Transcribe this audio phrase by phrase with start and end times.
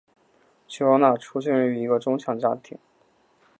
[0.67, 2.75] 琼安娜出生于一个中产家庭。